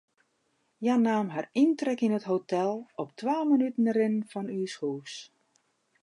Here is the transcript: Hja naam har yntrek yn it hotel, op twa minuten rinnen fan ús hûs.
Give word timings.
Hja 0.83 0.93
naam 1.05 1.27
har 1.33 1.47
yntrek 1.63 1.99
yn 2.07 2.15
it 2.17 2.25
hotel, 2.31 2.71
op 3.03 3.09
twa 3.21 3.35
minuten 3.51 3.93
rinnen 3.97 4.27
fan 4.31 4.47
ús 4.61 4.73
hûs. 4.81 5.13